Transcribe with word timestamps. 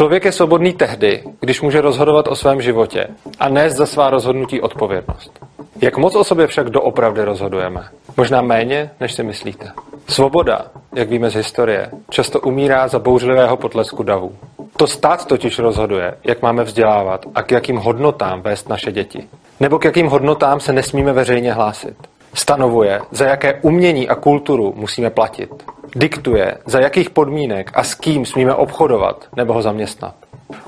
Člověk 0.00 0.24
je 0.24 0.32
svobodný 0.32 0.72
tehdy, 0.72 1.22
když 1.40 1.60
může 1.60 1.80
rozhodovat 1.80 2.28
o 2.28 2.36
svém 2.36 2.60
životě 2.60 3.06
a 3.38 3.48
nést 3.48 3.74
za 3.74 3.86
svá 3.86 4.10
rozhodnutí 4.10 4.60
odpovědnost. 4.60 5.38
Jak 5.82 5.96
moc 5.96 6.14
o 6.14 6.24
sobě 6.24 6.46
však 6.46 6.70
doopravdy 6.70 7.24
rozhodujeme? 7.24 7.84
Možná 8.16 8.42
méně, 8.42 8.90
než 9.00 9.12
si 9.12 9.22
myslíte. 9.22 9.72
Svoboda, 10.08 10.64
jak 10.94 11.08
víme 11.08 11.30
z 11.30 11.34
historie, 11.34 11.90
často 12.10 12.40
umírá 12.40 12.88
za 12.88 12.98
bouřlivého 12.98 13.56
potlesku 13.56 14.02
davů. 14.02 14.36
To 14.76 14.86
stát 14.86 15.26
totiž 15.26 15.58
rozhoduje, 15.58 16.14
jak 16.24 16.42
máme 16.42 16.64
vzdělávat 16.64 17.26
a 17.34 17.42
k 17.42 17.52
jakým 17.52 17.76
hodnotám 17.76 18.42
vést 18.42 18.68
naše 18.68 18.92
děti. 18.92 19.28
Nebo 19.60 19.78
k 19.78 19.84
jakým 19.84 20.06
hodnotám 20.06 20.60
se 20.60 20.72
nesmíme 20.72 21.12
veřejně 21.12 21.52
hlásit. 21.52 21.96
Stanovuje, 22.34 23.00
za 23.10 23.24
jaké 23.24 23.54
umění 23.62 24.08
a 24.08 24.14
kulturu 24.14 24.74
musíme 24.76 25.10
platit. 25.10 25.50
Diktuje, 25.96 26.54
za 26.66 26.80
jakých 26.80 27.10
podmínek 27.10 27.70
a 27.74 27.84
s 27.84 27.94
kým 27.94 28.26
smíme 28.26 28.54
obchodovat 28.54 29.26
nebo 29.36 29.52
ho 29.52 29.62
zaměstnat. 29.62 30.14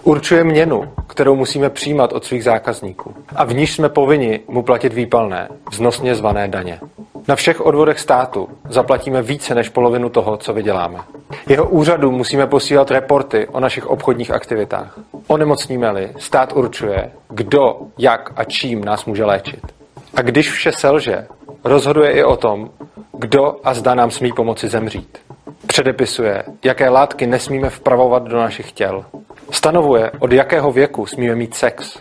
Určuje 0.03 0.45
měnu, 0.45 0.93
kterou 1.07 1.37
musíme 1.37 1.71
přijímat 1.71 2.13
od 2.13 2.25
svých 2.25 2.45
zákazníků 2.45 3.15
a 3.37 3.45
v 3.45 3.55
níž 3.55 3.75
jsme 3.75 3.89
povinni 3.89 4.41
mu 4.49 4.63
platit 4.63 4.93
výpalné, 4.93 5.49
vznosně 5.71 6.15
zvané 6.15 6.49
daně. 6.49 6.81
Na 7.29 7.37
všech 7.37 7.61
odvodech 7.61 8.01
státu 8.01 8.49
zaplatíme 8.69 9.23
více 9.23 9.55
než 9.55 9.69
polovinu 9.69 10.09
toho, 10.09 10.37
co 10.37 10.53
vyděláme. 10.53 10.99
Jeho 11.49 11.69
úřadu 11.69 12.11
musíme 12.11 12.47
posílat 12.47 12.91
reporty 12.91 13.49
o 13.53 13.61
našich 13.61 13.87
obchodních 13.87 14.31
aktivitách. 14.31 14.99
Onemocníme-li, 15.27 16.11
stát 16.19 16.53
určuje, 16.53 17.11
kdo, 17.29 17.77
jak 17.99 18.33
a 18.37 18.45
čím 18.45 18.85
nás 18.85 19.05
může 19.05 19.25
léčit. 19.25 19.61
A 20.15 20.23
když 20.23 20.51
vše 20.51 20.73
selže, 20.73 21.27
rozhoduje 21.65 22.13
i 22.13 22.25
o 22.25 22.37
tom, 22.37 22.71
kdo 23.19 23.57
a 23.65 23.75
zda 23.75 23.95
nám 23.95 24.11
smí 24.11 24.33
pomoci 24.33 24.69
zemřít. 24.69 25.19
Předepisuje, 25.67 26.45
jaké 26.65 26.89
látky 26.89 27.27
nesmíme 27.27 27.71
vpravovat 27.71 28.23
do 28.23 28.37
našich 28.37 28.73
těl. 28.73 29.05
Stanovuje, 29.51 30.11
od 30.19 30.33
jakého 30.33 30.73
věku 30.73 31.07
smíme 31.07 31.35
mít 31.35 31.55
sex. 31.55 31.99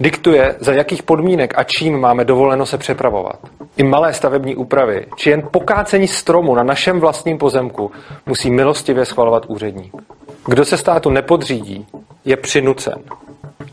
Diktuje, 0.00 0.54
za 0.60 0.72
jakých 0.72 1.02
podmínek 1.02 1.58
a 1.58 1.64
čím 1.64 2.00
máme 2.00 2.24
dovoleno 2.24 2.66
se 2.66 2.78
přepravovat. 2.78 3.38
I 3.76 3.82
malé 3.82 4.14
stavební 4.14 4.56
úpravy, 4.56 5.06
či 5.16 5.30
jen 5.30 5.48
pokácení 5.50 6.08
stromu 6.08 6.54
na 6.54 6.62
našem 6.62 7.00
vlastním 7.00 7.38
pozemku 7.38 7.90
musí 8.26 8.50
milostivě 8.50 9.04
schvalovat 9.04 9.46
úředník. 9.46 9.92
Kdo 10.46 10.64
se 10.64 10.76
státu 10.76 11.10
nepodřídí, 11.10 11.86
je 12.24 12.36
přinucen. 12.36 12.98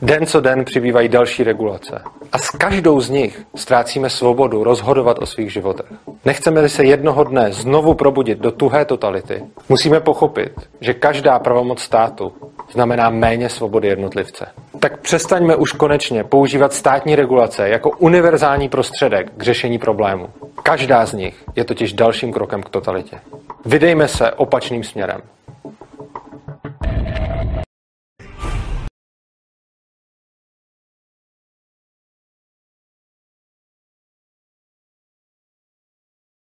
Den 0.01 0.25
co 0.25 0.41
den 0.41 0.65
přibývají 0.65 1.09
další 1.09 1.43
regulace. 1.43 2.01
A 2.31 2.37
s 2.37 2.49
každou 2.49 3.01
z 3.01 3.09
nich 3.09 3.41
ztrácíme 3.55 4.09
svobodu 4.09 4.63
rozhodovat 4.63 5.19
o 5.19 5.25
svých 5.25 5.53
životech. 5.53 5.85
Nechceme-li 6.25 6.69
se 6.69 6.83
jednoho 6.83 7.23
dne 7.23 7.51
znovu 7.51 7.93
probudit 7.93 8.39
do 8.39 8.51
tuhé 8.51 8.85
totality, 8.85 9.43
musíme 9.69 9.99
pochopit, 9.99 10.51
že 10.81 10.93
každá 10.93 11.39
pravomoc 11.39 11.81
státu 11.81 12.33
znamená 12.71 13.09
méně 13.09 13.49
svobody 13.49 13.87
jednotlivce. 13.87 14.47
Tak 14.79 15.01
přestaňme 15.01 15.55
už 15.55 15.71
konečně 15.71 16.23
používat 16.23 16.73
státní 16.73 17.15
regulace 17.15 17.69
jako 17.69 17.89
univerzální 17.89 18.69
prostředek 18.69 19.31
k 19.37 19.43
řešení 19.43 19.79
problému. 19.79 20.29
Každá 20.63 21.05
z 21.05 21.13
nich 21.13 21.43
je 21.55 21.63
totiž 21.63 21.93
dalším 21.93 22.33
krokem 22.33 22.63
k 22.63 22.69
totalitě. 22.69 23.19
Vydejme 23.65 24.07
se 24.07 24.31
opačným 24.31 24.83
směrem. 24.83 25.21